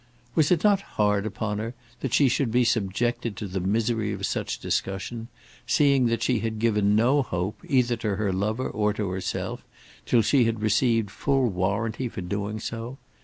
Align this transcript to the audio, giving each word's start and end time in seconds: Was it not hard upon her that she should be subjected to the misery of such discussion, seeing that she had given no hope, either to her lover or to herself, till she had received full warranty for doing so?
Was 0.33 0.49
it 0.51 0.63
not 0.63 0.81
hard 0.97 1.27
upon 1.27 1.59
her 1.59 1.75
that 1.99 2.11
she 2.15 2.27
should 2.27 2.49
be 2.51 2.63
subjected 2.63 3.37
to 3.37 3.47
the 3.47 3.59
misery 3.59 4.11
of 4.13 4.25
such 4.25 4.57
discussion, 4.57 5.27
seeing 5.67 6.07
that 6.07 6.23
she 6.23 6.39
had 6.39 6.57
given 6.57 6.95
no 6.95 7.21
hope, 7.21 7.59
either 7.67 7.95
to 7.97 8.15
her 8.15 8.33
lover 8.33 8.67
or 8.67 8.93
to 8.93 9.09
herself, 9.09 9.63
till 10.07 10.23
she 10.23 10.45
had 10.45 10.63
received 10.63 11.11
full 11.11 11.47
warranty 11.49 12.09
for 12.09 12.21
doing 12.21 12.59
so? 12.59 12.97